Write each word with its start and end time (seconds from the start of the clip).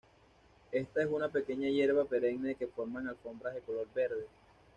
Esta 0.71 1.03
es 1.03 1.07
una 1.07 1.29
pequeña 1.29 1.69
hierba 1.69 2.05
perenne 2.05 2.55
que 2.55 2.65
forman 2.65 3.07
alfombras 3.07 3.53
de 3.53 3.61
color 3.61 3.85
verde. 3.93 4.25